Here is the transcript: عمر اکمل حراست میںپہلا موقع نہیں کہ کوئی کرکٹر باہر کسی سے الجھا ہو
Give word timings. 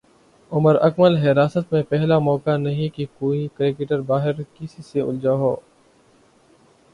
عمر 0.51 0.75
اکمل 0.87 1.13
حراست 1.17 1.73
میںپہلا 1.73 2.17
موقع 2.21 2.55
نہیں 2.57 2.89
کہ 2.95 3.05
کوئی 3.19 3.47
کرکٹر 3.55 4.01
باہر 4.07 4.41
کسی 4.55 4.81
سے 4.83 5.01
الجھا 5.01 5.33
ہو 5.43 5.55